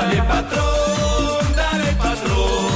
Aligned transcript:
Dale 0.00 0.22
patrón, 0.22 1.56
dale 1.56 1.92
patrón, 1.94 2.70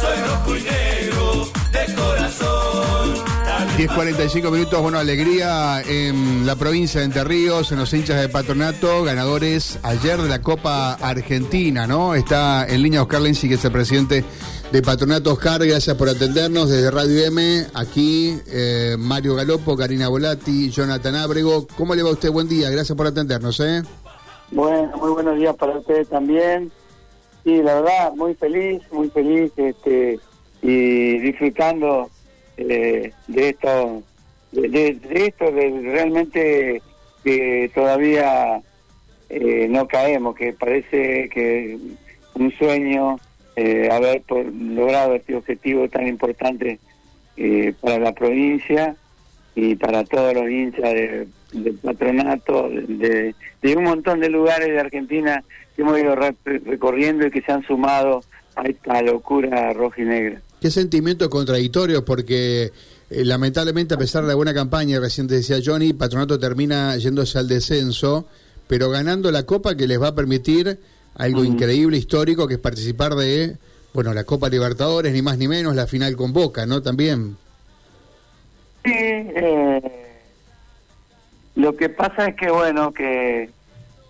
soy 0.00 0.18
rojo 0.28 0.56
y 0.56 0.62
negro 0.62 1.48
de 1.72 1.94
corazón. 1.94 3.14
Dale 3.44 3.88
10.45 3.88 4.52
minutos, 4.52 4.80
bueno, 4.80 4.98
alegría 4.98 5.82
en 5.82 6.46
la 6.46 6.54
provincia 6.54 7.00
de 7.00 7.06
Entre 7.06 7.24
Ríos, 7.24 7.72
en 7.72 7.78
los 7.78 7.92
hinchas 7.92 8.20
de 8.20 8.28
patronato, 8.28 9.02
ganadores 9.02 9.80
ayer 9.82 10.22
de 10.22 10.28
la 10.28 10.42
Copa 10.42 10.92
Argentina, 10.94 11.88
¿no? 11.88 12.14
Está 12.14 12.64
en 12.68 12.82
línea 12.82 13.02
Oscar 13.02 13.22
Lenzi, 13.22 13.48
que 13.48 13.54
es 13.54 13.64
el 13.64 13.72
presidente 13.72 14.24
de 14.70 14.82
Patronato. 14.82 15.32
Oscar, 15.32 15.66
gracias 15.66 15.96
por 15.96 16.08
atendernos 16.08 16.68
desde 16.68 16.92
Radio 16.92 17.24
M. 17.26 17.66
Aquí 17.74 18.38
eh, 18.46 18.94
Mario 18.96 19.34
Galopo, 19.34 19.76
Karina 19.76 20.06
Volati, 20.06 20.70
Jonathan 20.70 21.16
Ábrego. 21.16 21.66
¿Cómo 21.76 21.96
le 21.96 22.04
va 22.04 22.10
a 22.10 22.12
usted? 22.12 22.30
Buen 22.30 22.48
día, 22.48 22.70
gracias 22.70 22.96
por 22.96 23.08
atendernos, 23.08 23.58
¿eh? 23.58 23.82
Bueno, 24.50 24.96
muy 24.98 25.10
buenos 25.12 25.36
días 25.38 25.54
para 25.56 25.78
ustedes 25.78 26.08
también. 26.08 26.70
Sí, 27.44 27.62
la 27.62 27.74
verdad, 27.80 28.12
muy 28.14 28.34
feliz, 28.34 28.82
muy 28.92 29.08
feliz 29.10 29.52
este, 29.56 30.18
y 30.62 31.18
disfrutando 31.18 32.10
eh, 32.56 33.12
de 33.28 33.48
esto, 33.48 34.02
de, 34.52 34.68
de- 34.68 34.94
de 34.94 35.26
esto, 35.26 35.50
de 35.50 35.80
realmente 35.82 36.82
que 37.24 37.70
todavía 37.74 38.60
eh, 39.28 39.66
no 39.70 39.86
caemos, 39.86 40.34
que 40.34 40.52
parece 40.52 41.28
que 41.30 41.78
un 42.34 42.52
sueño 42.58 43.18
eh, 43.56 43.88
haber 43.90 44.22
por- 44.22 44.44
logrado 44.52 45.14
este 45.14 45.34
objetivo 45.36 45.88
tan 45.88 46.08
importante 46.08 46.78
eh, 47.36 47.72
para 47.80 47.98
la 47.98 48.12
provincia 48.12 48.96
y 49.54 49.74
para 49.76 50.04
todos 50.04 50.34
los 50.34 50.48
hinchas 50.48 50.92
de- 50.94 51.28
del 51.52 51.74
patronato, 51.74 52.68
de, 52.70 53.34
de 53.60 53.76
un 53.76 53.82
montón 53.84 54.20
de 54.20 54.28
lugares 54.28 54.68
de 54.68 54.78
Argentina 54.78 55.42
que 55.74 55.82
hemos 55.82 55.98
ido 55.98 56.14
re- 56.14 56.36
recorriendo 56.44 57.26
y 57.26 57.30
que 57.32 57.42
se 57.42 57.50
han 57.50 57.64
sumado 57.66 58.22
a 58.54 58.62
esta 58.62 59.02
locura 59.02 59.72
roja 59.72 60.00
y 60.02 60.04
negra. 60.04 60.40
Qué 60.60 60.70
sentimientos 60.70 61.28
contradictorios, 61.28 62.02
porque 62.02 62.70
eh, 63.10 63.24
lamentablemente, 63.24 63.94
a 63.94 63.98
pesar 63.98 64.22
de 64.22 64.28
la 64.28 64.34
buena 64.36 64.54
campaña, 64.54 65.00
recién 65.00 65.26
decía 65.26 65.56
Johnny, 65.64 65.92
Patronato 65.92 66.38
termina 66.38 66.96
yéndose 66.98 67.38
al 67.38 67.48
descenso, 67.48 68.26
pero 68.68 68.88
ganando 68.90 69.32
la 69.32 69.44
Copa 69.44 69.74
que 69.76 69.88
les 69.88 70.00
va 70.00 70.08
a 70.08 70.14
permitir 70.14 70.78
algo 71.16 71.42
increíble, 71.44 71.96
histórico, 71.96 72.46
que 72.46 72.54
es 72.54 72.60
participar 72.60 73.14
de, 73.16 73.56
bueno, 73.92 74.14
la 74.14 74.22
Copa 74.22 74.48
Libertadores, 74.48 75.12
ni 75.12 75.22
más 75.22 75.36
ni 75.38 75.48
menos, 75.48 75.74
la 75.74 75.86
final 75.88 76.14
con 76.14 76.32
Boca, 76.32 76.64
¿no? 76.66 76.80
También. 76.80 77.36
Sí, 78.84 78.92
eh, 78.94 80.22
lo 81.56 81.76
que 81.76 81.88
pasa 81.90 82.28
es 82.28 82.36
que, 82.36 82.50
bueno, 82.50 82.92
que 82.92 83.50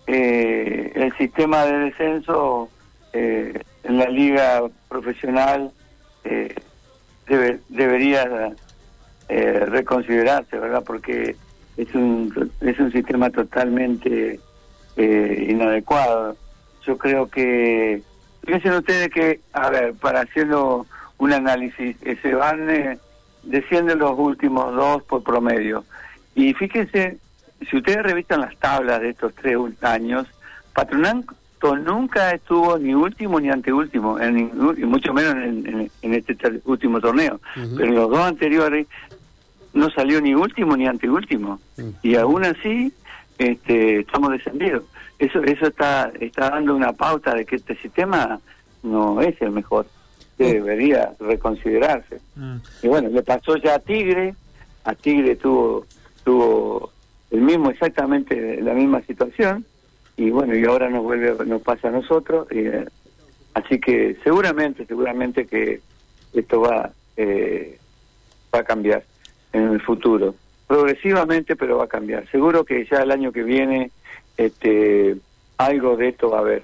eh, 0.07 0.91
el 0.95 1.17
sistema 1.17 1.65
de 1.65 1.77
descenso 1.79 2.69
eh, 3.13 3.61
en 3.83 3.97
la 3.97 4.05
liga 4.05 4.61
profesional 4.87 5.71
eh, 6.23 6.55
debe- 7.27 7.59
debería 7.69 8.53
eh, 9.27 9.65
reconsiderarse, 9.67 10.57
¿verdad? 10.57 10.83
Porque 10.85 11.35
es 11.77 11.93
un, 11.95 12.51
es 12.61 12.79
un 12.79 12.91
sistema 12.91 13.29
totalmente 13.29 14.39
eh, 14.95 15.47
inadecuado. 15.49 16.37
Yo 16.85 16.97
creo 16.97 17.27
que, 17.29 18.01
fíjense 18.45 18.71
ustedes 18.77 19.09
que, 19.09 19.41
a 19.53 19.69
ver, 19.69 19.93
para 19.95 20.21
hacerlo 20.21 20.85
un 21.17 21.33
análisis, 21.33 21.97
se 22.21 22.33
van... 22.33 22.99
descienden 23.43 23.99
los 23.99 24.17
últimos 24.17 24.73
dos 24.75 25.03
por 25.03 25.23
promedio. 25.23 25.83
Y 26.35 26.53
fíjense, 26.53 27.17
si 27.69 27.77
ustedes 27.77 28.03
revisan 28.03 28.41
las 28.41 28.55
tablas 28.57 29.01
de 29.01 29.09
estos 29.09 29.33
tres 29.35 29.57
años, 29.81 30.27
Patronato 30.73 31.75
nunca 31.83 32.31
estuvo 32.31 32.77
ni 32.77 32.93
último 32.93 33.39
ni 33.39 33.49
anteúltimo, 33.49 34.19
en 34.19 34.37
y 34.77 34.83
mucho 34.85 35.13
menos 35.13 35.35
en, 35.35 35.67
en- 35.67 35.91
en 36.01 36.13
este 36.13 36.35
último 36.65 36.99
torneo. 36.99 37.39
Pero 37.53 37.85
en 37.89 37.95
los 37.95 38.09
dos 38.09 38.19
anteriores 38.19 38.87
no 39.73 39.89
salió 39.91 40.19
ni 40.21 40.33
último 40.33 40.75
ni 40.77 40.87
anteúltimo. 40.87 41.59
Y 42.01 42.15
aún 42.15 42.45
así 42.45 42.91
este, 43.37 43.99
estamos 43.99 44.31
descendidos. 44.31 44.83
Eso, 45.19 45.41
eso 45.43 45.67
está, 45.67 46.11
está 46.19 46.49
dando 46.49 46.75
una 46.75 46.93
pauta 46.93 47.35
de 47.35 47.45
que 47.45 47.57
este 47.57 47.75
sistema 47.75 48.39
no 48.81 49.21
es 49.21 49.39
el 49.41 49.51
mejor. 49.51 49.85
Debería 50.45 51.13
reconsiderarse. 51.19 52.19
Y 52.81 52.87
bueno, 52.87 53.09
le 53.09 53.23
pasó 53.23 53.55
ya 53.57 53.75
a 53.75 53.79
Tigre, 53.79 54.35
a 54.83 54.95
Tigre 54.95 55.35
tuvo 55.35 55.85
tuvo 56.23 56.91
el 57.31 57.41
mismo 57.41 57.69
exactamente 57.71 58.61
la 58.61 58.73
misma 58.73 59.01
situación 59.01 59.65
y 60.17 60.29
bueno, 60.29 60.55
y 60.55 60.63
ahora 60.65 60.89
nos 60.89 61.03
vuelve 61.03 61.45
nos 61.45 61.61
pasa 61.61 61.87
a 61.87 61.91
nosotros 61.91 62.47
y, 62.51 62.59
eh, 62.59 62.85
así 63.53 63.79
que 63.79 64.17
seguramente 64.23 64.85
seguramente 64.85 65.47
que 65.47 65.81
esto 66.33 66.61
va 66.61 66.91
eh, 67.17 67.79
va 68.53 68.59
a 68.59 68.63
cambiar 68.63 69.03
en 69.53 69.69
el 69.69 69.81
futuro. 69.81 70.35
Progresivamente, 70.67 71.55
pero 71.55 71.77
va 71.77 71.85
a 71.85 71.89
cambiar. 71.89 72.29
Seguro 72.29 72.63
que 72.63 72.85
ya 72.85 73.01
el 73.01 73.11
año 73.11 73.31
que 73.31 73.43
viene 73.43 73.91
este 74.37 75.17
algo 75.57 75.97
de 75.97 76.09
esto 76.09 76.29
va 76.29 76.37
a 76.37 76.41
haber. 76.41 76.63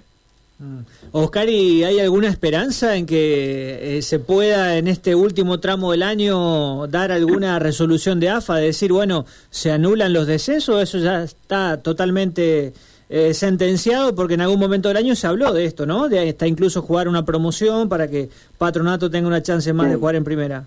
Mm. 0.59 0.79
Oscar, 1.11 1.47
¿y 1.49 1.83
hay 1.83 1.99
alguna 1.99 2.29
esperanza 2.29 2.95
en 2.95 3.05
que 3.05 3.97
eh, 3.97 4.01
se 4.01 4.17
pueda 4.19 4.77
en 4.77 4.87
este 4.87 5.13
último 5.13 5.59
tramo 5.59 5.91
del 5.91 6.01
año 6.01 6.87
dar 6.87 7.11
alguna 7.11 7.59
resolución 7.59 8.19
de 8.19 8.29
AFA, 8.29 8.55
de 8.55 8.65
decir, 8.67 8.91
bueno, 8.91 9.25
se 9.51 9.71
anulan 9.71 10.13
los 10.13 10.25
descensos? 10.25 10.81
Eso 10.81 10.97
ya 10.97 11.23
está 11.23 11.77
totalmente 11.81 12.73
eh, 13.09 13.33
sentenciado 13.33 14.15
porque 14.15 14.33
en 14.33 14.41
algún 14.41 14.59
momento 14.59 14.87
del 14.89 14.97
año 14.97 15.15
se 15.15 15.27
habló 15.27 15.53
de 15.53 15.65
esto, 15.65 15.85
¿no? 15.85 16.09
De 16.09 16.27
hasta 16.27 16.47
incluso 16.47 16.81
jugar 16.81 17.07
una 17.07 17.23
promoción 17.23 17.87
para 17.87 18.07
que 18.07 18.29
Patronato 18.57 19.09
tenga 19.11 19.27
una 19.27 19.43
chance 19.43 19.71
más 19.73 19.89
de 19.89 19.95
jugar 19.95 20.15
en 20.15 20.23
primera. 20.23 20.65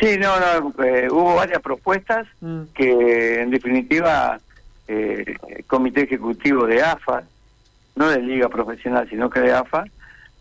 Sí, 0.00 0.16
no, 0.18 0.32
no, 0.40 0.84
eh, 0.84 1.08
hubo 1.10 1.34
varias 1.34 1.60
propuestas 1.60 2.26
Mm. 2.40 2.60
que 2.74 3.42
en 3.42 3.50
definitiva 3.50 4.40
eh, 4.88 5.36
el 5.48 5.64
Comité 5.66 6.02
Ejecutivo 6.02 6.66
de 6.66 6.82
AFA, 6.82 7.22
no 8.00 8.08
de 8.08 8.22
Liga 8.22 8.48
Profesional, 8.48 9.06
sino 9.10 9.28
que 9.28 9.40
de 9.40 9.52
AFA, 9.52 9.84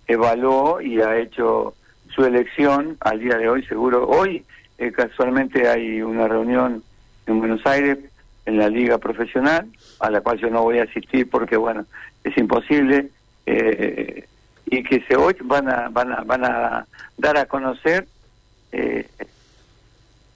evaluó 0.08 0.80
y 0.80 1.02
ha 1.02 1.18
hecho 1.18 1.74
su 2.08 2.24
elección 2.24 2.96
al 3.02 3.20
día 3.20 3.38
de 3.38 3.50
hoy, 3.50 3.66
seguro. 3.66 4.08
Hoy 4.08 4.46
eh, 4.78 4.94
casualmente 4.94 5.68
hay 5.68 6.02
una 6.02 6.30
reunión 6.30 6.82
en 7.28 7.40
Buenos 7.40 7.66
Aires 7.66 7.98
en 8.46 8.58
la 8.58 8.70
Liga 8.70 8.98
Profesional, 8.98 9.68
a 10.00 10.10
la 10.10 10.22
cual 10.22 10.40
yo 10.40 10.50
no 10.50 10.64
voy 10.64 10.80
a 10.80 10.84
asistir 10.84 11.30
porque, 11.30 11.58
bueno, 11.58 11.86
es 12.24 12.38
imposible, 12.38 13.10
eh, 13.46 14.26
y 14.66 14.82
que 14.82 15.04
se 15.06 15.18
hoy 15.18 15.36
van 15.44 15.68
a, 15.68 15.90
van 15.90 16.14
a, 16.14 16.22
van 16.22 16.46
a 16.46 16.86
dar 17.18 17.38
a 17.38 17.46
conocer 17.46 18.08
eh, 18.72 19.06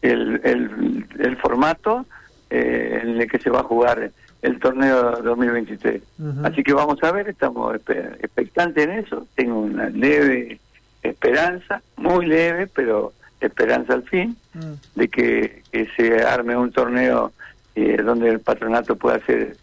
el, 0.01 0.41
el, 0.43 1.05
el 1.19 1.37
formato 1.37 2.05
eh, 2.49 2.99
en 3.01 3.21
el 3.21 3.31
que 3.31 3.39
se 3.39 3.49
va 3.49 3.61
a 3.61 3.63
jugar 3.63 4.11
el 4.43 4.59
torneo 4.59 5.13
2023. 5.23 6.01
Ujú. 6.19 6.45
Así 6.45 6.61
que 6.63 6.73
vamos 6.73 7.01
a 7.03 7.11
ver, 7.11 7.27
estamos 7.29 7.75
expectantes 7.75 8.83
en 8.83 8.91
eso. 8.91 9.25
Tengo 9.35 9.59
una 9.61 9.89
leve 9.89 10.59
esperanza, 11.01 11.81
muy 11.97 12.25
leve, 12.27 12.67
pero 12.67 13.13
esperanza 13.41 13.93
al 13.93 14.03
fin, 14.03 14.37
Mm. 14.53 14.73
de 14.99 15.07
que, 15.07 15.63
que 15.71 15.87
se 15.97 16.21
arme 16.23 16.55
un 16.55 16.71
torneo 16.71 17.31
eh, 17.75 17.97
donde 18.03 18.29
el 18.29 18.39
patronato 18.39 18.95
pueda 18.95 19.19
ser 19.25 19.57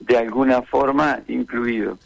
de 0.00 0.18
alguna 0.18 0.60
forma 0.60 1.20
incluido. 1.28 1.98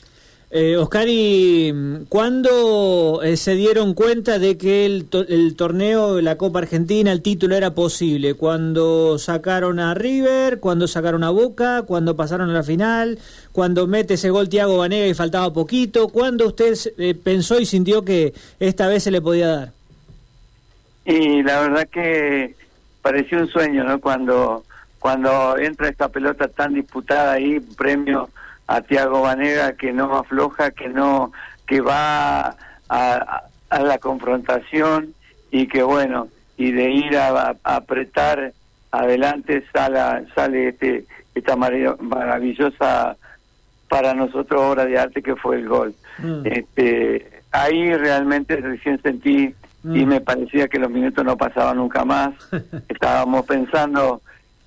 Eh, 0.55 0.77
Oscar, 0.77 1.09
¿y 1.09 1.73
mm, 1.73 2.05
cuándo 2.11 3.21
eh, 3.23 3.39
se 3.39 3.55
dieron 3.55 3.95
cuenta 3.95 4.39
de 4.39 4.59
que 4.59 4.85
el, 4.85 5.07
to- 5.07 5.27
el 5.27 5.57
torneo, 5.57 6.21
la 6.21 6.37
Copa 6.37 6.59
Argentina, 6.59 7.11
el 7.11 7.23
título 7.23 7.57
era 7.57 7.75
posible? 7.75 8.35
¿Cuando 8.35 9.19
sacaron 9.19 9.81
a 9.81 9.95
River? 9.95 10.61
¿Cuando 10.61 10.87
sacaron 10.87 11.25
a 11.25 11.31
Boca? 11.31 11.85
¿Cuando 11.87 12.17
pasaron 12.17 12.51
a 12.51 12.53
la 12.53 12.63
final? 12.63 13.19
¿Cuando 13.53 13.87
mete 13.87 14.15
ese 14.15 14.29
gol 14.29 14.51
Tiago 14.51 14.77
Banega 14.77 15.07
y 15.07 15.15
faltaba 15.15 15.51
poquito? 15.55 16.09
¿Cuándo 16.09 16.47
usted 16.49 16.75
eh, 16.99 17.15
pensó 17.15 17.59
y 17.59 17.65
sintió 17.65 18.05
que 18.05 18.35
esta 18.61 18.89
vez 18.89 19.05
se 19.05 19.11
le 19.11 19.23
podía 19.23 19.49
dar? 19.49 19.73
Y 21.07 21.43
la 21.43 21.63
verdad 21.63 21.89
que 21.91 22.55
pareció 23.01 23.39
un 23.41 23.49
sueño, 23.49 23.85
¿no? 23.85 24.01
Cuando 24.01 24.65
cuando 24.99 25.57
entra 25.57 25.89
esta 25.89 26.09
pelota 26.09 26.47
tan 26.47 26.75
disputada 26.75 27.33
ahí, 27.33 27.59
premio 27.59 28.29
a 28.67 28.81
Tiago 28.83 29.23
Vanega 29.23 29.73
que 29.77 29.93
no 29.93 30.17
afloja, 30.17 30.71
que 30.71 30.89
no 30.89 31.33
que 31.67 31.81
va 31.81 32.41
a, 32.49 32.55
a- 32.89 33.83
la 33.83 33.99
confrontación 33.99 35.15
y 35.51 35.67
que 35.67 35.83
bueno, 35.83 36.29
y 36.57 36.73
de 36.73 36.91
ir 36.91 37.17
a, 37.17 37.57
a 37.65 37.77
apretar 37.77 38.53
adelante 38.91 39.65
sale, 39.73 40.27
sale 40.35 40.69
este 40.69 41.07
esta 41.35 41.57
marav- 41.57 41.99
maravillosa 41.99 43.17
para 43.89 44.13
nosotros 44.15 44.61
obra 44.61 44.85
de 44.85 44.99
arte 44.99 45.23
que 45.23 45.37
fue 45.37 45.57
el 45.57 45.69
gol. 45.69 45.95
Mm. 46.19 46.43
Este, 46.47 47.41
ahí 47.51 47.95
realmente 47.95 48.57
recién 48.57 49.01
sentí 49.03 49.55
y 49.85 50.05
Mm. 50.05 50.09
me 50.09 50.21
parecía 50.21 50.69
que 50.69 50.79
los 50.79 50.91
minutos 50.91 51.25
no 51.25 51.37
pasaban 51.37 51.79
nunca 51.79 52.05
más. 52.05 52.31
Estábamos 52.89 53.45
pensando 53.47 54.21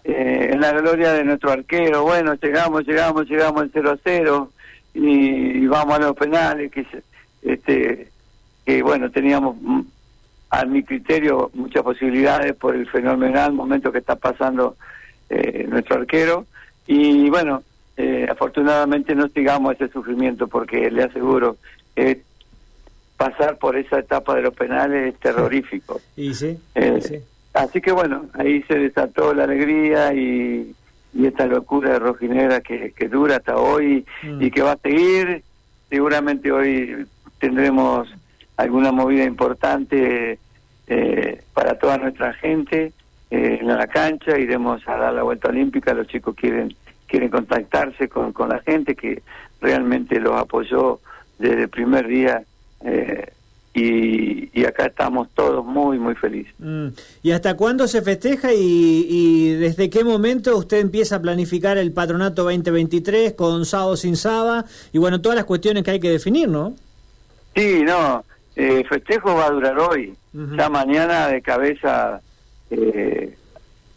eh, 0.06 0.50
en 0.54 0.62
la 0.62 0.72
gloria 0.72 1.14
de 1.14 1.24
nuestro 1.24 1.52
arquero. 1.52 2.04
Bueno, 2.04 2.36
llegamos, 2.36 2.86
llegamos, 2.86 3.28
llegamos 3.28 3.64
al 3.64 3.72
0 3.74 3.92
a 3.92 3.98
0 4.04 4.52
y, 4.94 5.64
y 5.64 5.68
vamos 5.68 5.96
a 5.96 6.00
los 6.00 6.16
penales, 6.16 6.72
que, 6.72 6.86
este, 7.42 8.08
que 8.66 8.82
bueno, 8.84 9.10
teníamos 9.10 9.58
mm, 9.60 9.82
a 10.52 10.66
mi 10.66 10.84
criterio 10.84 11.50
muchas 11.56 11.84
posibilidades 11.84 12.56
por 12.56 12.76
el 12.76 12.88
fenomenal 12.88 13.52
momento 13.52 13.92
que 13.92 13.98
está 13.98 14.16
pasando 14.16 14.78
eh, 15.30 15.66
nuestro 15.68 15.96
arquero 15.98 16.46
y 16.88 17.30
bueno, 17.30 17.64
eh, 17.98 18.28
afortunadamente 18.30 19.16
no 19.16 19.28
sigamos 19.30 19.74
ese 19.74 19.88
sufrimiento 19.90 20.48
porque 20.48 20.92
le 20.92 21.04
aseguro 21.04 21.58
eh, 21.96 22.22
pasar 23.18 23.58
por 23.58 23.76
esa 23.76 24.00
etapa 24.00 24.36
de 24.36 24.44
los 24.44 24.54
penales 24.54 25.14
es 25.14 25.20
terrorífico. 25.20 26.00
Y 26.16 26.34
sí, 26.34 26.58
Eh, 26.76 26.96
y 27.00 27.02
sí. 27.02 27.20
Así 27.56 27.82
que 27.82 27.92
bueno, 27.92 28.26
ahí 28.34 28.62
se 28.64 28.76
desató 28.78 29.34
la 29.34 29.46
alegría 29.46 30.14
y, 30.14 30.76
y 31.14 31.26
esta 31.26 31.46
locura 31.48 31.92
de 31.94 32.00
Rojinegra 32.00 32.60
que, 32.62 32.92
que 32.92 33.08
dura 33.08 33.38
hasta 33.38 33.58
hoy 33.58 34.06
Mm. 34.24 34.42
y 34.44 34.52
que 34.52 34.62
va 34.62 34.74
a 34.74 34.78
seguir. 34.78 35.42
Seguramente 35.90 36.52
hoy 36.52 37.06
tendremos 37.40 38.08
alguna 38.58 38.92
movida 38.92 39.24
importante 39.24 40.38
eh, 40.88 41.42
para 41.54 41.78
toda 41.80 41.98
nuestra 41.98 42.34
gente 42.34 42.92
eh, 43.32 43.58
en 43.62 43.68
la 43.68 43.88
cancha. 43.88 44.38
Iremos 44.38 44.86
a 44.88 44.98
dar 44.98 45.14
la 45.14 45.24
vuelta 45.24 45.50
olímpica. 45.50 45.94
Los 45.94 46.08
chicos 46.08 46.36
quieren 46.36 46.76
quieren 47.08 47.30
contactarse 47.30 48.10
con, 48.10 48.34
con 48.34 48.50
la 48.50 48.60
gente 48.62 48.96
que 48.96 49.22
realmente 49.62 50.20
los 50.20 50.36
apoyó 50.36 51.00
desde 51.40 51.64
el 51.64 51.70
primer 51.70 52.08
día. 52.08 52.44
eh, 52.82 53.32
y, 53.76 54.50
y 54.54 54.66
acá 54.66 54.86
estamos 54.86 55.28
todos 55.36 55.64
muy, 55.66 56.00
muy 56.00 56.16
felices. 56.16 56.54
Mm. 56.60 56.88
¿Y 57.24 57.32
hasta 57.32 57.58
cuándo 57.58 57.88
se 57.90 58.02
festeja 58.02 58.54
y, 58.54 59.06
y 59.10 59.54
desde 59.56 59.90
qué 59.90 60.06
momento 60.06 60.58
usted 60.58 60.80
empieza 60.80 61.18
a 61.18 61.22
planificar 61.22 61.78
el 61.78 61.92
patronato 61.92 62.44
2023 62.44 63.34
con 63.34 63.66
sábado 63.66 63.98
sin 63.98 64.16
sábado 64.16 64.64
y 64.94 64.98
bueno, 64.98 65.20
todas 65.20 65.36
las 65.36 65.44
cuestiones 65.44 65.84
que 65.84 65.92
hay 65.92 66.00
que 66.00 66.10
definir, 66.10 66.48
¿no? 66.48 66.74
Sí, 67.54 67.84
no, 67.84 68.24
eh, 68.56 68.86
festejo 68.88 69.36
va 69.36 69.48
a 69.48 69.52
durar 69.52 69.78
hoy. 69.78 70.16
Ujú. 70.34 70.56
Ya 70.56 70.70
mañana 70.70 71.28
de 71.28 71.42
cabeza 71.42 72.22
eh, 72.70 73.36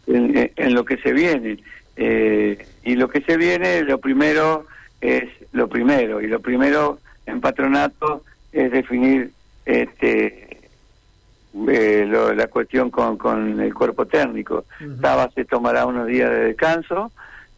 en, 0.07 0.51
en 0.55 0.73
lo 0.73 0.83
que 0.83 0.97
se 0.97 1.13
viene. 1.13 1.57
Eh, 1.95 2.65
y 2.83 2.95
lo 2.95 3.09
que 3.09 3.21
se 3.21 3.37
viene, 3.37 3.83
lo 3.83 3.97
primero 3.99 4.65
es 4.99 5.23
lo 5.53 5.69
primero. 5.69 6.21
Y 6.21 6.27
lo 6.27 6.41
primero 6.41 6.99
en 7.25 7.39
patronato 7.39 8.23
es 8.51 8.71
definir 8.71 9.31
este 9.65 10.57
eh, 11.67 12.05
lo- 12.07 12.33
la 12.33 12.47
cuestión 12.47 12.89
con, 12.91 13.17
con 13.17 13.59
el 13.59 13.73
cuerpo 13.73 14.05
técnico. 14.05 14.65
Saba 15.01 15.29
se 15.33 15.45
tomará 15.45 15.85
unos 15.85 16.07
días 16.07 16.29
de 16.29 16.39
descanso 16.45 17.11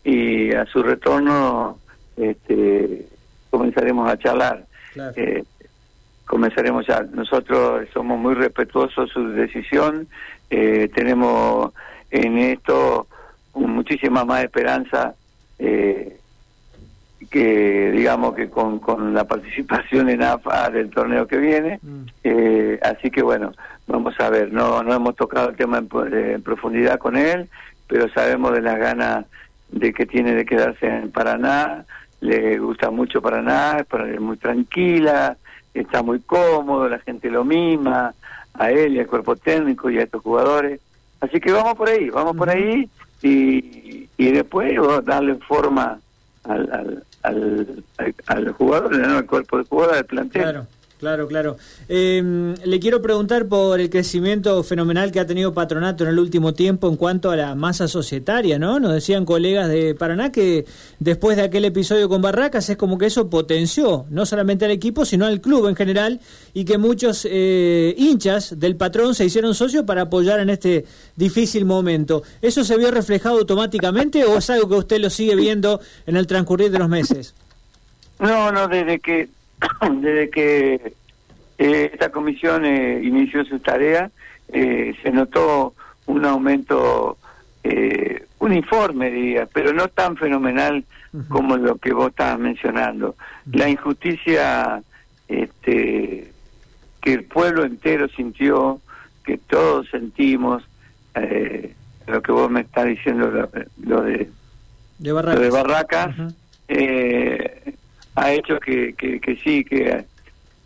y 0.04 0.54
a 0.54 0.66
su 0.66 0.82
retorno 0.82 1.78
este, 2.18 3.06
comenzaremos 3.50 4.10
a 4.10 4.18
charlar. 4.18 4.66
Claro. 4.94 5.14
Eh, 5.16 5.44
comenzaremos 6.26 6.88
ya. 6.88 7.02
Nosotros 7.12 7.88
somos 7.94 8.18
muy 8.18 8.34
respetuosos 8.34 9.08
de 9.10 9.14
su 9.14 9.28
decisión, 9.30 10.08
eh, 10.50 10.90
tenemos 10.96 11.74
en 12.10 12.38
esto 12.38 13.08
muchísima 13.54 14.24
más 14.24 14.44
esperanza 14.44 15.14
eh, 15.60 16.18
que 17.30 17.92
digamos 17.92 18.36
que 18.36 18.50
con, 18.50 18.80
con 18.80 19.14
la 19.14 19.26
participación 19.26 20.10
en 20.10 20.24
AFA 20.24 20.70
del 20.70 20.90
torneo 20.90 21.28
que 21.28 21.38
viene. 21.38 21.80
Mm. 21.82 22.04
Eh, 22.24 22.80
así 22.82 23.12
que 23.12 23.22
bueno, 23.22 23.52
vamos 23.88 24.20
a 24.20 24.30
ver, 24.30 24.52
no, 24.52 24.84
no 24.84 24.94
hemos 24.94 25.16
tocado 25.16 25.50
el 25.50 25.56
tema 25.56 25.78
en, 25.78 25.90
eh, 26.14 26.34
en 26.34 26.42
profundidad 26.42 26.98
con 27.00 27.16
él, 27.16 27.50
pero 27.88 28.10
sabemos 28.10 28.54
de 28.54 28.62
las 28.62 28.78
ganas 28.78 29.26
de 29.70 29.94
que 29.94 30.06
tiene 30.06 30.36
de 30.36 30.46
quedarse 30.46 30.88
en 30.88 31.12
Paraná, 31.12 31.86
le 32.20 32.58
gusta 32.60 32.92
mucho 32.92 33.22
Paraná, 33.22 33.86
es 34.14 34.20
muy 34.20 34.38
tranquila, 34.38 35.38
está 35.74 36.04
muy 36.04 36.20
cómodo, 36.20 36.90
la 36.90 37.00
gente 37.00 37.30
lo 37.30 37.44
mima, 37.44 38.14
a 38.54 38.72
él 38.72 38.96
y 38.96 39.00
al 39.00 39.08
cuerpo 39.08 39.36
técnico 39.36 39.90
y 39.90 39.98
a 39.98 40.04
estos 40.04 40.22
jugadores. 40.22 40.80
Así 41.20 41.40
que 41.40 41.52
vamos 41.52 41.76
por 41.76 41.90
ahí, 41.90 42.10
vamos 42.10 42.36
por 42.36 42.50
ahí 42.50 42.90
y, 43.22 44.08
y 44.18 44.32
después 44.32 44.74
darle 45.04 45.36
forma 45.36 46.00
al, 46.44 46.72
al, 46.72 47.04
al, 47.24 47.84
al- 48.28 48.52
jugador, 48.54 48.98
¿no? 48.98 49.18
al 49.18 49.26
cuerpo 49.26 49.58
de 49.58 49.64
jugador, 49.66 49.96
al 49.96 50.06
plantel. 50.06 50.42
Claro, 51.02 51.28
claro. 51.28 51.58
Eh, 51.90 52.56
le 52.64 52.80
quiero 52.80 53.02
preguntar 53.02 53.48
por 53.48 53.82
el 53.82 53.90
crecimiento 53.90 54.64
fenomenal 54.64 55.12
que 55.12 55.20
ha 55.20 55.26
tenido 55.26 55.54
Patronato 55.54 56.06
en 56.06 56.12
el 56.12 56.20
último 56.20 56.54
tiempo 56.54 56.88
en 56.88 56.96
cuanto 56.96 57.32
a 57.32 57.36
la 57.36 57.56
masa 57.56 57.90
societaria, 57.90 58.58
¿no? 58.58 58.80
Nos 58.80 58.94
decían 58.94 59.26
colegas 59.26 59.68
de 59.68 59.96
Paraná 59.96 60.32
que 60.32 60.66
después 61.00 61.36
de 61.36 61.44
aquel 61.44 61.66
episodio 61.66 62.08
con 62.08 62.22
Barracas 62.22 62.70
es 62.70 62.78
como 62.78 62.98
que 62.98 63.08
eso 63.08 63.30
potenció 63.30 64.06
no 64.10 64.26
solamente 64.26 64.64
al 64.64 64.72
equipo, 64.72 65.04
sino 65.04 65.26
al 65.26 65.42
club 65.42 65.68
en 65.68 65.76
general 65.76 66.20
y 66.54 66.64
que 66.64 66.78
muchos 66.78 67.28
eh, 67.30 67.96
hinchas 67.98 68.60
del 68.60 68.76
patrón 68.76 69.16
se 69.16 69.26
hicieron 69.26 69.56
socios 69.56 69.84
para 69.84 70.04
apoyar 70.04 70.40
en 70.40 70.52
este 70.52 70.86
difícil 71.16 71.66
momento. 71.66 72.22
¿Eso 72.42 72.64
se 72.64 72.78
vio 72.78 72.92
reflejado 72.92 73.40
automáticamente 73.40 74.24
o 74.24 74.38
es 74.38 74.50
algo 74.52 74.70
que 74.70 74.76
usted 74.76 75.00
lo 75.02 75.10
sigue 75.10 75.36
viendo 75.36 75.82
en 76.06 76.16
el 76.16 76.28
transcurrir 76.28 76.70
de 76.70 76.80
los 76.80 76.90
meses? 76.90 77.34
No, 78.20 78.52
no, 78.52 78.68
desde 78.68 79.00
que 79.00 79.30
desde 80.02 80.30
que 80.30 80.94
eh, 81.58 81.90
esta 81.94 82.10
comisión 82.12 82.66
eh, 82.66 83.02
inició 83.04 83.46
su 83.46 83.60
tarea, 83.60 84.12
eh, 84.50 84.96
se 85.02 85.12
notó 85.12 85.74
un 86.08 86.26
aumento 86.26 87.18
eh, 87.64 88.26
uniforme, 88.40 89.12
diría, 89.12 89.48
pero 89.54 89.74
no 89.74 89.88
tan 89.88 90.18
fenomenal 90.18 90.84
como 91.28 91.58
lo 91.58 91.76
que 91.76 91.94
vos 91.94 92.10
estabas 92.10 92.40
mencionando. 92.40 93.16
La 93.52 93.70
injusticia 93.70 94.82
este, 95.28 96.32
que 97.02 97.14
el 97.14 97.26
pueblo 97.26 97.66
entero 97.66 98.08
sintió, 98.08 98.80
que 99.24 99.38
todos 99.38 99.90
sentimos, 99.90 100.64
lo 102.08 102.22
que 102.22 102.32
vos 102.32 102.50
me 102.50 102.62
estás 102.62 102.86
diciendo, 102.86 103.30
lo, 103.30 103.50
lo 103.86 104.02
de 104.04 104.30
De 104.98 105.12
Barracas. 105.12 105.36
lo 105.36 105.42
de 105.42 105.50
Barracas 105.50 106.16
eh, 106.74 107.51
ha 108.16 108.32
hecho 108.32 108.60
que, 108.60 108.94
que, 108.94 109.20
que 109.20 109.36
sí, 109.38 109.64
que, 109.64 110.04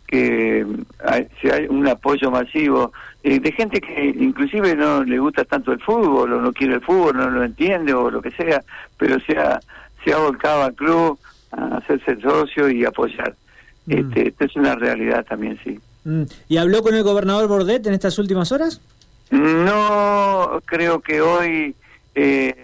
que 0.06 0.66
hay, 1.04 1.26
se 1.40 1.52
hay 1.52 1.66
un 1.68 1.86
apoyo 1.88 2.30
masivo 2.30 2.92
eh, 3.22 3.38
de 3.40 3.52
gente 3.52 3.80
que 3.80 4.06
inclusive 4.18 4.74
no 4.74 5.02
le 5.04 5.18
gusta 5.18 5.44
tanto 5.44 5.72
el 5.72 5.80
fútbol 5.80 6.32
o 6.32 6.40
no 6.40 6.52
quiere 6.52 6.74
el 6.74 6.80
fútbol, 6.80 7.16
no 7.16 7.30
lo 7.30 7.44
entiende 7.44 7.92
o 7.94 8.10
lo 8.10 8.20
que 8.22 8.30
sea, 8.32 8.62
pero 8.96 9.18
se 9.20 9.36
ha, 9.38 9.60
se 10.04 10.12
ha 10.12 10.18
volcado 10.18 10.64
al 10.64 10.74
club 10.74 11.18
a 11.52 11.76
hacerse 11.78 12.20
socio 12.20 12.68
y 12.68 12.84
apoyar. 12.84 13.34
Mm. 13.86 13.92
Este, 13.92 14.28
esto 14.28 14.44
es 14.44 14.56
una 14.56 14.74
realidad 14.74 15.24
también, 15.24 15.58
sí. 15.64 15.78
Mm. 16.04 16.22
¿Y 16.48 16.56
habló 16.56 16.82
con 16.82 16.94
el 16.94 17.02
gobernador 17.02 17.48
Bordet 17.48 17.86
en 17.86 17.94
estas 17.94 18.18
últimas 18.18 18.52
horas? 18.52 18.80
No 19.30 20.60
creo 20.64 21.00
que 21.00 21.20
hoy 21.20 21.74
eh, 22.14 22.54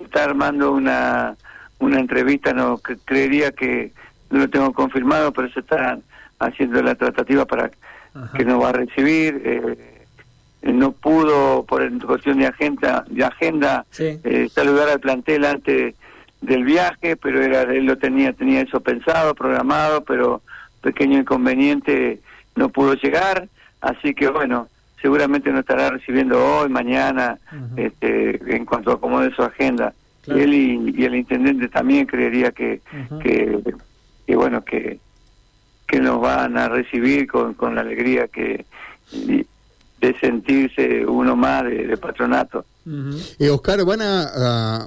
está 0.00 0.24
armando 0.24 0.72
una 0.72 1.36
una 1.80 2.00
entrevista, 2.00 2.52
no 2.52 2.78
cre- 2.78 2.98
creería 3.04 3.52
que 3.52 3.92
no 4.30 4.38
lo 4.40 4.48
tengo 4.50 4.72
confirmado, 4.72 5.32
pero 5.32 5.50
se 5.50 5.60
está 5.60 5.98
haciendo 6.38 6.82
la 6.82 6.94
tratativa 6.94 7.44
para 7.46 7.70
Ajá. 8.14 8.36
que 8.36 8.44
nos 8.44 8.62
va 8.62 8.70
a 8.70 8.72
recibir. 8.72 9.40
eh, 9.44 9.94
no 10.62 10.90
pudo 10.90 11.64
por 11.64 11.88
cuestión 12.04 12.38
de 12.38 12.46
agenda, 12.46 13.04
de 13.08 13.24
agenda 13.24 13.84
Sí. 13.90 14.18
eh, 14.24 14.48
saludar 14.50 14.88
al 14.88 14.98
plantel 14.98 15.44
antes 15.44 15.94
del 16.40 16.64
viaje, 16.64 17.16
pero 17.16 17.40
era 17.42 17.62
él 17.62 17.84
lo 17.86 17.96
tenía 17.96 18.32
tenía 18.32 18.62
eso 18.62 18.80
pensado, 18.80 19.34
programado, 19.36 20.02
pero 20.04 20.42
pequeño 20.82 21.18
inconveniente 21.18 22.18
no 22.56 22.68
pudo 22.70 22.94
llegar, 22.94 23.48
así 23.80 24.14
que 24.14 24.28
bueno, 24.28 24.68
seguramente 25.00 25.50
nos 25.50 25.60
estará 25.60 25.90
recibiendo 25.90 26.44
hoy, 26.44 26.68
mañana, 26.68 27.38
este, 27.76 28.40
en 28.56 28.64
cuanto 28.64 28.90
acomode 28.92 29.32
su 29.34 29.42
agenda. 29.42 29.92
Claro. 30.22 30.40
Él 30.40 30.54
y, 30.54 30.94
y 31.00 31.04
el 31.04 31.14
intendente 31.14 31.68
también 31.68 32.04
creería 32.06 32.50
que, 32.50 32.80
que, 33.22 33.60
que 34.28 34.36
bueno, 34.36 34.62
que, 34.62 35.00
que 35.86 36.00
nos 36.00 36.20
van 36.20 36.58
a 36.58 36.68
recibir 36.68 37.26
con, 37.26 37.54
con 37.54 37.74
la 37.74 37.80
alegría 37.80 38.28
que 38.28 38.66
y- 39.10 39.46
de 40.02 40.18
sentirse 40.20 41.06
uno 41.06 41.34
más 41.34 41.64
de, 41.64 41.86
de 41.86 41.96
patronato. 41.96 42.66
Ujú. 42.86 43.18
Eh, 43.38 43.48
Oscar, 43.48 43.82
van 43.86 44.00
a, 44.02 44.86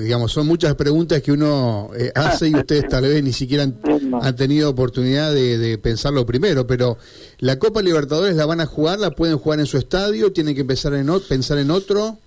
digamos, 0.00 0.30
son 0.32 0.46
muchas 0.46 0.76
preguntas 0.76 1.20
que 1.20 1.32
uno 1.32 1.90
eh, 1.98 2.12
hace 2.14 2.48
y 2.48 2.54
ustedes 2.54 2.86
tal 2.86 3.02
vez 3.02 3.22
ni 3.24 3.32
siquiera 3.32 3.64
han, 3.64 3.74
han 4.22 4.36
tenido 4.36 4.70
oportunidad 4.70 5.34
de, 5.34 5.58
de 5.58 5.78
pensarlo 5.78 6.24
primero, 6.24 6.64
pero 6.66 6.96
la 7.40 7.58
Copa 7.58 7.82
Libertadores 7.82 8.36
la 8.36 8.46
van 8.46 8.60
a 8.60 8.66
jugar, 8.66 9.00
la 9.00 9.10
pueden 9.10 9.36
jugar 9.36 9.58
en 9.58 9.66
su 9.66 9.78
estadio, 9.78 10.32
tienen 10.32 10.54
que 10.54 10.60
empezar 10.60 10.94
en 10.94 11.10
o- 11.10 11.18
pensar 11.20 11.58
en 11.58 11.72
otro. 11.72 12.18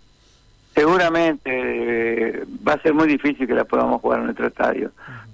Seguramente 0.75 1.49
eh, 1.51 2.43
va 2.67 2.73
a 2.73 2.81
ser 2.81 2.93
muy 2.93 3.07
difícil 3.07 3.47
que 3.47 3.53
la 3.53 3.65
podamos 3.65 4.01
jugar 4.01 4.19
en 4.19 4.25
nuestro 4.25 4.47
estadio, 4.47 4.91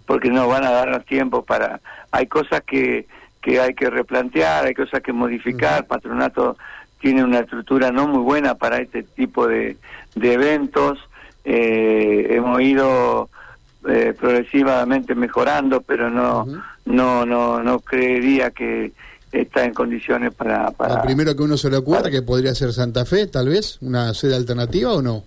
porque 0.08 0.32
no 0.32 0.48
van 0.48 0.64
a 0.64 0.72
darnos 0.72 1.06
tiempo 1.06 1.44
para... 1.44 1.82
Hay 2.12 2.26
cosas 2.26 2.64
que, 2.66 3.06
que 3.42 3.60
hay 3.60 3.76
que 3.76 3.92
replantear, 3.92 4.66
hay 4.66 4.74
cosas 4.74 5.04
que 5.04 5.14
modificar, 5.14 5.86
Patronato 5.86 6.58
tiene 7.00 7.24
una 7.24 7.40
estructura 7.40 7.92
no 7.92 8.08
muy 8.08 8.24
buena 8.24 8.56
para 8.56 8.80
este 8.80 9.04
tipo 9.04 9.48
de, 9.48 9.78
de 10.16 10.34
eventos, 10.34 10.98
eh, 11.46 12.28
hemos 12.32 12.60
ido 12.62 13.30
eh, 13.88 14.16
progresivamente 14.20 15.14
mejorando, 15.14 15.82
pero 15.82 16.10
no, 16.10 16.48
no, 16.86 17.26
no, 17.26 17.62
no 17.62 17.80
creería 17.82 18.50
que 18.50 18.94
está 19.32 19.66
en 19.66 19.74
condiciones 19.74 20.34
para... 20.34 20.72
para 20.72 20.96
Lo 20.96 21.02
primero 21.04 21.36
que 21.36 21.44
uno 21.44 21.58
se 21.58 21.70
le 21.70 21.78
ocurre 21.78 22.10
que 22.10 22.22
podría 22.22 22.56
ser 22.56 22.74
Santa 22.74 23.06
Fe, 23.06 23.28
tal 23.28 23.50
vez, 23.50 23.78
una 23.82 24.14
sede 24.14 24.36
alternativa 24.36 24.94
o 24.94 25.02
no. 25.02 25.24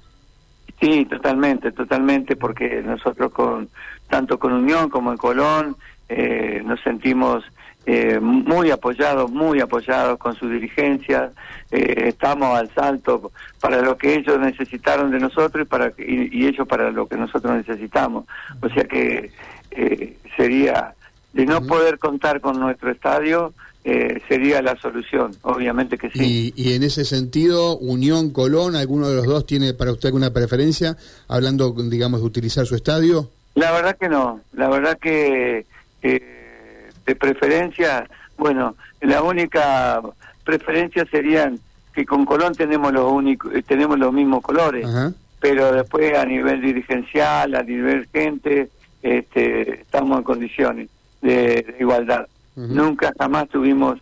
Sí, 0.80 1.04
totalmente, 1.04 1.72
totalmente, 1.72 2.37
porque 2.37 2.82
nosotros 2.82 3.32
con 3.32 3.68
tanto 4.08 4.38
con 4.38 4.52
Unión 4.52 4.88
como 4.88 5.12
en 5.12 5.18
Colón 5.18 5.76
eh, 6.08 6.62
nos 6.64 6.80
sentimos 6.80 7.44
eh, 7.87 8.20
muy 8.20 8.70
apoyados, 8.70 9.30
muy 9.30 9.60
apoyados 9.60 10.18
con 10.18 10.34
su 10.34 10.49
dirigencia, 10.49 11.32
eh, 11.70 12.08
estamos 12.08 12.58
al 12.58 12.72
salto 12.75 13.32
para 13.60 13.80
lo 13.80 13.96
que 13.96 14.14
ellos 14.16 14.38
necesitaron 14.38 15.10
de 15.10 15.18
nosotros 15.18 15.64
y, 15.64 15.68
para, 15.68 15.92
y, 15.96 16.46
ellos 16.46 16.68
para 16.68 16.90
lo 16.90 17.06
que 17.06 17.16
nosotros 17.16 17.54
necesitamos. 17.56 18.26
O 18.60 18.68
sea 18.68 18.84
que 18.84 19.30
eh, 19.70 20.18
sería 20.37 20.94
de 21.32 21.46
no 21.46 21.62
poder 21.62 21.99
contar 21.99 22.40
con 22.40 22.60
nuestro 22.60 22.90
estadio, 22.90 23.54
eh, 23.84 24.20
sería 24.28 24.62
la 24.62 24.76
solución, 24.76 25.32
obviamente 25.42 25.96
que 25.96 26.10
sí. 26.10 26.52
Y, 26.54 26.75
en 26.75 26.82
ese 26.82 27.04
sentido, 27.04 27.78
Unión 27.78 28.30
Colón, 28.30 28.76
¿alguno 28.76 29.08
de 29.08 29.16
los 29.16 29.26
dos 29.26 29.46
tiene 29.46 29.75
para 29.75 29.92
usted 29.92 30.08
alguna 30.08 30.32
preferencia, 30.32 30.96
hablando, 31.28 31.72
digamos, 31.72 32.20
de 32.20 32.26
utilizar 32.26 32.66
su 32.66 32.75
estadio? 32.75 33.30
La 33.54 33.72
verdad 33.72 33.96
que 33.99 34.08
no, 34.08 34.40
la 34.52 34.68
verdad 34.68 34.99
que 34.99 35.66
de 37.10 37.16
preferencia, 37.16 38.08
bueno, 38.38 38.76
la 39.00 39.22
única 39.22 40.00
preferencia 40.44 41.04
serían 41.10 41.58
que 41.94 42.06
con 42.06 42.25
Colón 42.25 42.54
tenemos 42.54 42.92
los 42.92 43.10
únicos, 43.10 43.52
eh, 43.54 43.62
tenemos 43.66 43.99
los 43.99 44.12
mismos 44.12 44.42
colores, 44.42 44.87
pero 45.40 45.72
después 45.72 46.16
a 46.16 46.25
nivel 46.25 46.60
dirigencial, 46.60 47.54
a 47.54 47.62
nivel 47.62 48.08
gente, 48.12 48.70
este, 49.02 49.80
estamos 49.80 50.18
en 50.18 50.25
condiciones 50.25 50.88
de 51.20 51.76
igualdad. 51.80 52.26
Nunca 52.57 53.12
jamás 53.19 53.49
tuvimos 53.49 53.99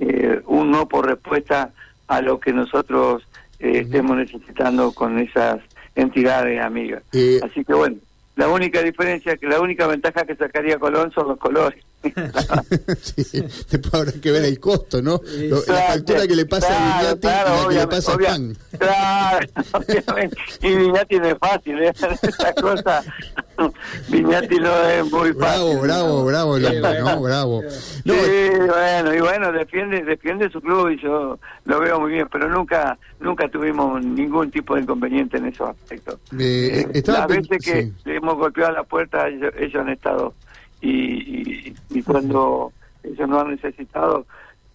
eh, 0.00 0.40
un 0.46 0.70
no 0.70 0.88
por 0.88 1.06
respuesta 1.06 1.70
a 2.08 2.20
lo 2.20 2.40
que 2.40 2.52
nosotros 2.52 3.22
eh, 3.58 3.82
estemos 3.84 4.16
necesitando 4.16 4.92
con 4.92 5.18
esas 5.18 5.60
entidades 5.94 6.60
amigas. 6.60 7.02
Eh, 7.12 7.40
Así 7.42 7.64
que 7.64 7.74
bueno, 7.74 7.96
la 8.36 8.48
única 8.48 8.82
diferencia, 8.82 9.36
que 9.36 9.46
la 9.46 9.60
única 9.60 9.86
ventaja 9.86 10.24
que 10.24 10.34
sacaría 10.34 10.78
Colón 10.78 11.12
son 11.12 11.28
los 11.28 11.38
colores. 11.38 11.84
sí, 13.02 13.42
después 13.70 13.92
habrá 13.92 14.12
que 14.12 14.30
ver 14.30 14.44
el 14.46 14.58
costo, 14.58 15.02
¿no? 15.02 15.20
la 15.68 15.82
factura 15.82 16.26
que 16.26 16.34
le 16.34 16.46
pasa 16.46 16.68
a 16.72 17.14
Viñati 17.14 17.26
y 17.26 17.30
la 17.30 17.68
que 17.68 17.74
le 17.74 17.86
pasa 17.86 18.14
a 18.14 18.18
Pan. 18.18 18.56
Claro, 18.78 19.48
obviamente. 19.72 20.36
Y 20.62 20.76
Viñati 20.76 21.18
no 21.18 21.26
es 21.26 21.38
fácil, 21.38 21.82
¿eh? 21.82 21.92
esa 22.22 22.54
cosa. 22.54 23.04
Viñati 24.08 24.56
no 24.58 24.84
es 24.88 25.10
muy 25.10 25.32
fácil. 25.32 25.78
Bravo, 25.80 26.24
bravo, 26.24 26.24
bravo, 26.24 26.58
¿no? 26.58 27.22
Bravo. 27.22 27.62
sí, 27.68 28.50
bueno, 28.66 29.14
y 29.14 29.20
bueno, 29.20 29.52
defiende, 29.52 30.02
defiende 30.02 30.50
su 30.50 30.60
club 30.60 30.90
y 30.90 31.02
yo 31.02 31.38
lo 31.64 31.80
veo 31.80 32.00
muy 32.00 32.12
bien, 32.12 32.28
pero 32.30 32.48
nunca 32.48 32.98
nunca 33.20 33.48
tuvimos 33.48 34.04
ningún 34.04 34.50
tipo 34.50 34.74
de 34.74 34.82
inconveniente 34.82 35.36
en 35.36 35.46
esos 35.46 35.70
aspectos. 35.70 36.18
Eh, 36.38 36.86
eh, 36.94 37.02
las 37.06 37.26
veces 37.26 37.58
que 37.64 37.92
le 38.04 38.16
hemos 38.16 38.36
golpeado 38.36 38.72
la 38.72 38.84
puerta, 38.84 39.28
ellos, 39.28 39.52
ellos 39.58 39.82
han 39.82 39.90
estado 39.90 40.34
y, 40.80 41.74
y, 41.90 42.02
cuando 42.02 42.72
ellos 43.02 43.28
no 43.28 43.40
han 43.40 43.50
necesitado, 43.50 44.26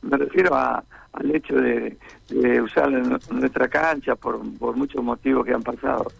me 0.01 0.17
refiero 0.17 0.53
a, 0.55 0.83
al 1.15 1.35
hecho 1.35 1.55
de, 1.55 1.97
usar 2.61 2.91
nuestra 3.31 3.67
cancha 3.67 4.15
por, 4.15 4.41
por 4.57 4.75
muchos 4.75 5.03
motivos 5.03 5.45
que 5.45 5.53
han 5.53 5.63
pasado. 5.63 6.11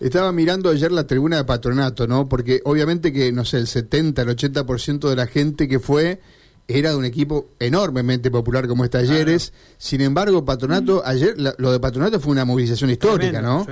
Estaba 0.00 0.32
mirando 0.32 0.70
ayer 0.70 0.92
la 0.92 1.06
tribuna 1.06 1.38
de 1.38 1.44
patronato, 1.44 2.06
¿no? 2.06 2.28
Porque 2.28 2.60
obviamente 2.64 3.12
que, 3.12 3.32
no 3.32 3.44
sé, 3.44 3.58
el 3.58 3.66
70, 3.66 4.22
el 4.22 4.28
80% 4.28 5.08
de 5.08 5.16
la 5.16 5.26
gente 5.26 5.68
que 5.68 5.78
fue 5.78 6.20
era 6.68 6.90
de 6.90 6.96
un 6.96 7.04
equipo 7.04 7.46
enormemente 7.58 8.30
popular 8.30 8.66
como 8.66 8.84
es 8.84 8.90
Talleres. 8.90 9.52
Sin 9.78 10.00
embargo, 10.00 10.44
Patronato, 10.44 11.02
ayer 11.04 11.34
lo 11.36 11.72
de 11.72 11.80
Patronato 11.80 12.20
fue 12.20 12.32
una 12.32 12.44
movilización 12.44 12.90
histórica, 12.90 13.40
¿no? 13.40 13.66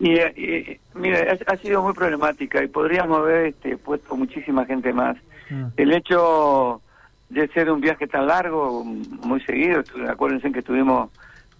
Y, 0.00 0.18
y 0.18 0.80
mira, 0.94 1.38
ha, 1.46 1.56
sido 1.56 1.82
muy 1.82 1.94
problemática 1.94 2.62
y 2.62 2.68
podríamos 2.68 3.18
haber 3.18 3.46
este, 3.46 3.76
puesto 3.76 4.16
muchísima 4.16 4.66
gente 4.66 4.92
más. 4.92 5.16
Mm. 5.50 5.66
El 5.76 5.92
hecho 5.92 6.80
de 7.28 7.48
ser 7.48 7.70
un 7.70 7.80
viaje 7.80 8.06
tan 8.06 8.26
largo, 8.26 8.84
muy 8.84 9.40
seguido, 9.42 9.82
acuérdense 10.08 10.52
que 10.52 10.60
estuvimos 10.60 11.10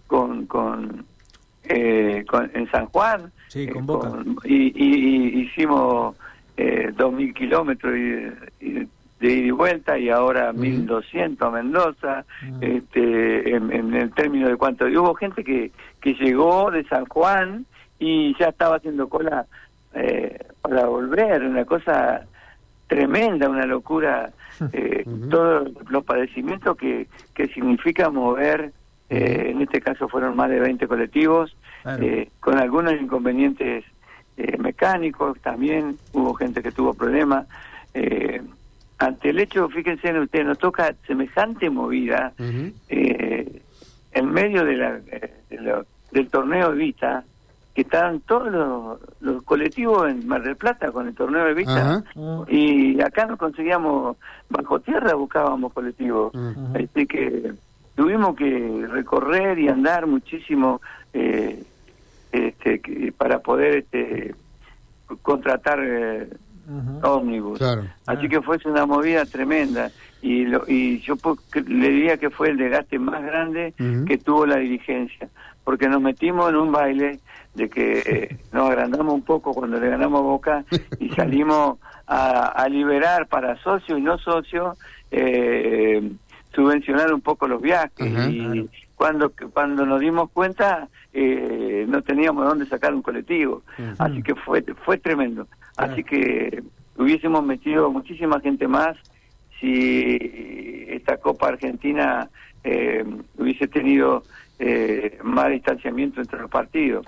con, 0.06 0.47
con, 0.47 1.04
eh, 1.64 2.25
en 2.52 2.71
San 2.71 2.87
Juan, 2.87 3.33
sí, 3.49 3.66
con 3.68 4.37
eh, 4.44 4.49
y, 4.49 5.40
hicimos 5.40 6.16
eh, 6.56 6.92
dos 6.97 7.12
mil 7.12 7.33
kilómetros 7.33 7.92
de 7.92 8.37
ida 8.61 9.47
y 9.47 9.50
vuelta 9.50 9.99
y 9.99 10.11
ahora 10.11 10.52
mil 10.52 10.87
doscientos 10.87 11.49
a 11.49 11.50
Mendoza, 11.50 12.25
este, 12.61 13.54
en, 13.54 13.73
en, 13.73 13.94
el 13.94 14.12
término 14.12 14.49
de 14.49 14.56
cuánto. 14.56 14.87
Y 14.88 14.97
hubo 14.97 15.14
gente 15.14 15.42
que, 15.42 15.73
que 16.00 16.14
llegó 16.14 16.71
de 16.71 16.85
San 16.85 17.06
Juan 17.06 17.64
y 17.99 18.37
ya 18.38 18.49
estaba 18.49 18.76
haciendo 18.76 19.09
cola 19.09 19.47
eh, 19.94 20.38
para 20.61 20.87
volver, 20.87 21.42
una 21.42 21.64
cosa 21.64 22.26
tremenda, 22.87 23.49
una 23.49 23.67
locura, 23.67 24.31
eh, 24.73 25.05
todos 25.31 25.71
los 25.88 26.05
padecimientos 26.05 26.76
que, 26.76 27.07
que 27.35 27.49
significa 27.49 28.11
mover, 28.11 28.73
eh, 29.11 29.50
en 29.50 29.62
este 29.62 29.81
caso 29.81 30.09
fueron 30.09 30.37
más 30.37 30.50
de 30.50 30.61
20 30.61 30.87
colectivos, 30.87 31.57
eh, 32.00 32.31
con 32.41 32.59
algunos 32.59 32.95
inconvenientes 32.95 33.85
mecánicos 34.59 35.38
también, 35.41 35.97
hubo 36.12 36.35
gente 36.35 36.61
que 36.61 36.73
tuvo 36.73 36.93
problemas. 36.95 37.47
ante 38.99 39.31
el 39.31 39.38
hecho, 39.38 39.69
fíjense 39.69 40.09
en 40.09 40.19
ustedes, 40.19 40.47
nos 40.47 40.59
toca 40.59 40.93
semejante 41.07 41.71
movida 41.71 42.33
en 42.88 44.33
medio 44.33 44.64
de 44.64 44.76
la, 44.76 45.00
del 46.11 46.29
torneo 46.31 46.71
de 46.71 46.76
Vista, 46.76 47.25
que 47.75 47.83
estaban 47.83 48.21
todos 48.21 48.99
los, 49.21 49.43
colectivos 49.43 50.09
en 50.09 50.26
Mar 50.28 50.43
del 50.43 50.57
Plata 50.57 50.93
con 50.93 51.09
el 51.09 51.14
torneo 51.14 51.45
de 51.45 51.54
vista. 51.54 52.04
Y 52.49 53.00
acá 53.00 53.26
no 53.26 53.37
conseguíamos 53.37 54.16
bajo 54.49 54.78
tierra 54.81 55.14
buscábamos 55.14 55.73
colectivos. 55.73 56.33
Así 56.73 57.07
que 57.07 57.52
tuvimos 57.97 58.37
que 58.37 58.87
recorrer 58.88 59.59
y 59.59 59.69
andar 59.69 60.07
muchísimo 60.07 60.81
eh, 61.12 61.64
este, 62.31 63.12
para 63.19 63.40
poder 63.40 63.78
este, 63.78 64.37
contratar 65.23 65.81
eh, 65.83 66.28
ómnibus. 67.02 67.61
Así 68.07 68.28
que 68.28 68.40
fue 68.40 68.59
una 68.66 68.87
movida 68.87 69.25
tremenda. 69.26 69.90
Y, 70.23 70.45
lo, 70.47 70.64
y 70.66 71.00
yo 71.00 71.16
le 71.66 71.88
diría 71.88 72.16
que 72.16 72.31
fue 72.31 72.50
el 72.50 72.57
desgaste 72.57 72.99
más 73.00 73.23
grande 73.23 73.75
que 74.07 74.16
tuvo 74.16 74.47
la 74.47 74.57
dirigencia 74.57 75.28
porque 75.64 75.88
nos 75.88 76.00
metimos 76.00 76.50
en 76.50 76.56
un 76.56 76.71
baile 76.71 77.21
de 77.54 77.68
que 77.68 77.99
eh, 77.99 78.37
nos 78.52 78.68
agrandamos 78.68 79.14
un 79.14 79.23
poco 79.23 79.54
cuando 79.54 79.80
le 79.80 79.88
ganamos 79.88 80.21
a 80.21 80.23
Boca 80.23 80.64
y 81.00 81.09
salimos 81.11 81.78
a, 82.06 82.66
liberar 82.68 83.26
para 83.28 83.56
socios 83.62 83.99
y 83.99 84.02
no 84.02 84.18
socios, 84.18 84.78
eh, 85.11 86.12
subvencionar 86.54 87.12
un 87.12 87.23
poco 87.23 87.49
los 87.49 87.62
viajes. 87.62 88.28
y 88.28 88.68
cuando, 88.94 89.33
cuando 89.52 89.87
nos 89.87 90.00
dimos 90.00 90.30
cuenta, 90.30 90.88
eh, 91.12 91.87
no 91.88 92.02
teníamos 92.02 92.47
dónde 92.47 92.66
sacar 92.66 92.94
un 92.94 93.02
colectivo. 93.02 93.62
Así 93.99 94.23
que 94.23 94.35
fue, 94.35 94.62
fue 94.85 94.99
tremendo. 94.99 95.47
Así 95.76 96.04
que 96.04 96.62
hubiésemos 96.97 97.42
metido 97.44 97.90
muchísima 97.90 98.40
gente 98.40 98.68
más 98.68 98.97
si 99.61 100.18
esta 100.88 101.16
Copa 101.16 101.49
Argentina 101.49 102.28
hubiese 103.38 103.66
tenido 103.68 104.23
más 105.23 105.50
distanciamiento 105.50 106.20
entre 106.20 106.40
los 106.40 106.50
partidos 106.50 107.06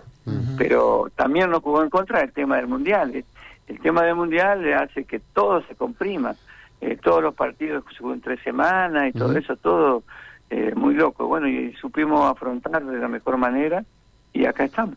pero 0.57 1.11
también 1.15 1.51
nos 1.51 1.63
jugó 1.63 1.83
en 1.83 1.91
contra 1.91 2.21
el 2.21 2.33
tema 2.33 2.57
del 2.57 2.67
mundial. 2.67 3.25
El 3.67 3.81
tema 3.81 4.03
del 4.03 4.17
mundial 4.17 4.63
le 4.63 4.75
hace 4.75 5.05
que 5.05 5.21
todo 5.21 5.63
se 5.67 5.75
comprima, 5.75 6.35
eh, 6.81 6.99
todos 7.03 7.23
los 7.23 7.35
partidos 7.35 7.85
en 8.01 8.21
tres 8.21 8.41
semanas 8.43 9.09
y 9.09 9.13
todo 9.13 9.37
eso, 9.37 9.57
todo 9.57 10.03
eh, 10.51 10.73
muy 10.75 10.95
loco. 10.95 11.27
Bueno, 11.27 11.49
y 11.49 11.73
supimos 11.75 12.31
afrontar 12.31 12.85
de 12.85 12.99
la 12.99 13.09
mejor 13.09 13.37
manera 13.37 13.85
y 14.33 14.45
acá 14.45 14.65
estamos. 14.65 14.97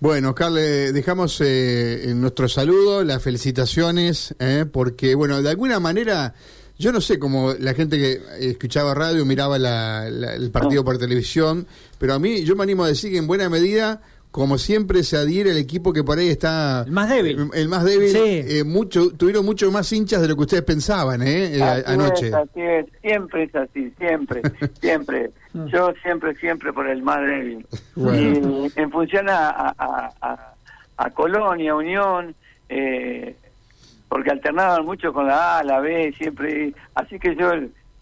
Bueno, 0.00 0.34
Carle, 0.34 0.92
dejamos 0.92 1.40
eh, 1.44 2.12
nuestro 2.16 2.48
saludo, 2.48 3.04
las 3.04 3.22
felicitaciones, 3.22 4.34
eh, 4.40 4.66
porque, 4.70 5.14
bueno, 5.14 5.42
de 5.42 5.50
alguna 5.50 5.78
manera, 5.78 6.34
yo 6.78 6.92
no 6.92 7.00
sé 7.00 7.18
cómo 7.18 7.52
la 7.58 7.74
gente 7.74 7.98
que 7.98 8.20
escuchaba 8.50 8.94
radio 8.94 9.24
miraba 9.24 9.56
el 9.56 10.50
partido 10.50 10.84
por 10.84 10.98
televisión, 10.98 11.66
pero 11.98 12.14
a 12.14 12.18
mí, 12.18 12.44
yo 12.44 12.56
me 12.56 12.64
animo 12.64 12.84
a 12.84 12.88
decir 12.88 13.12
que 13.12 13.18
en 13.18 13.26
buena 13.26 13.48
medida 13.48 14.00
como 14.30 14.56
siempre 14.56 15.02
se 15.02 15.18
adhiere 15.18 15.50
el 15.50 15.58
equipo 15.58 15.92
que 15.92 16.02
por 16.02 16.18
ahí 16.18 16.30
está 16.30 16.84
el 16.86 16.92
más 16.92 17.10
débil. 17.10 17.50
El 17.52 17.68
más 17.68 17.84
débil 17.84 18.16
eh, 18.16 18.64
mucho 18.64 19.10
tuvieron 19.10 19.44
mucho 19.44 19.70
más 19.70 19.92
hinchas 19.92 20.22
de 20.22 20.28
lo 20.28 20.36
que 20.36 20.40
ustedes 20.40 20.62
pensaban 20.62 21.20
eh, 21.20 21.58
eh 21.58 21.82
anoche. 21.86 22.32
así 22.34 22.60
es. 22.62 22.86
Siempre 23.02 23.44
es 23.44 23.54
así 23.54 23.92
siempre 23.98 24.40
siempre. 24.80 25.30
Mm. 25.52 25.66
yo 25.66 25.92
siempre 26.02 26.34
siempre 26.36 26.72
por 26.72 26.88
el 26.88 27.02
más 27.02 27.20
débil. 27.20 27.66
Y 27.96 28.80
en 28.80 28.90
función 28.90 29.26
a, 29.28 29.74
a 30.96 31.10
Colonia, 31.10 31.74
Unión, 31.74 32.34
eh, 32.68 33.36
porque 34.12 34.30
alternaban 34.30 34.84
mucho 34.84 35.10
con 35.10 35.26
la 35.26 35.60
A, 35.60 35.64
la 35.64 35.80
B, 35.80 36.12
siempre. 36.18 36.74
Así 36.94 37.18
que 37.18 37.34
yo, 37.34 37.50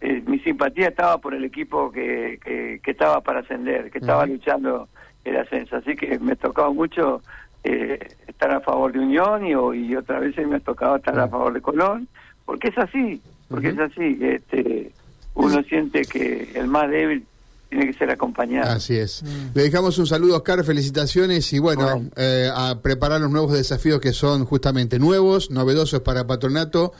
eh, 0.01 0.21
mi 0.27 0.41
simpatía 0.41 0.89
estaba 0.89 1.19
por 1.19 1.35
el 1.35 1.45
equipo 1.45 1.93
que, 1.93 2.41
que, 2.43 2.81
que 2.83 2.91
estaba 2.91 3.21
para 3.21 3.41
ascender, 3.41 3.93
que 3.93 3.99
estaba 3.99 4.27
luchando 4.27 4.89
el 5.25 5.37
ascenso. 5.37 5.77
Así 5.77 5.95
que 5.95 6.19
me 6.19 6.35
tocaba 6.35 6.73
mucho 6.73 7.23
eh, 7.63 8.09
estar 8.27 8.51
a 8.51 8.59
favor 8.59 8.91
de 8.91 8.99
Unión 8.99 9.47
y, 9.47 9.51
y 9.53 9.95
otras 9.95 10.23
veces 10.23 10.49
me 10.49 10.57
ha 10.57 10.61
tocado 10.61 10.97
estar 10.97 11.17
a 11.17 11.29
favor 11.29 11.53
de 11.53 11.61
Colón, 11.61 12.09
porque 12.45 12.71
es 12.71 12.79
así, 12.79 13.23
porque 13.49 13.69
es 13.69 13.79
así. 13.79 14.19
Este, 14.21 14.91
uno 15.35 15.63
siente 15.63 16.03
que 16.07 16.51
el 16.57 16.67
más 16.67 16.91
débil 16.91 17.25
tiene 17.71 17.87
que 17.87 17.93
ser 17.95 18.11
acompañado. 18.11 18.71
Así 18.71 18.97
es. 18.97 19.23
Le 19.55 19.63
dejamos 19.63 19.97
un 19.99 20.07
saludo, 20.07 20.37
Oscar, 20.37 20.63
felicitaciones 20.65 21.53
y 21.53 21.59
bueno, 21.61 21.83
Bueno. 21.85 22.11
eh, 22.17 22.51
a 22.53 22.81
preparar 22.83 23.21
los 23.21 23.31
nuevos 23.31 23.53
desafíos 23.53 24.01
que 24.01 24.13
son 24.13 24.45
justamente 24.45 24.99
nuevos, 24.99 25.51
novedosos 25.51 26.01
para 26.01 26.27
Patronato. 26.27 26.93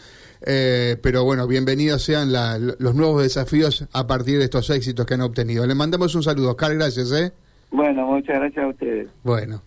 eh, 0.43 0.97
pero 1.03 1.23
bueno, 1.23 1.47
bienvenidos 1.47 2.03
sean 2.03 2.33
la- 2.33 2.57
los 2.59 2.95
nuevos 2.95 3.23
desafíos 3.23 3.85
a 3.93 4.07
partir 4.07 4.39
de 4.39 4.45
estos 4.45 4.71
éxitos 4.71 5.05
que 5.05 5.13
han 5.13 5.21
obtenido. 5.21 5.67
Le 5.67 5.75
mandamos 5.75 6.15
un 6.15 6.23
saludo, 6.23 6.53
Oscar, 6.53 6.75
gracias, 6.77 7.13
¿eh? 7.13 7.33
Bueno, 7.71 8.07
muchas 8.07 8.37
gracias 8.39 8.65
a 8.65 8.69
ustedes. 8.69 9.09
Bueno. 9.23 9.63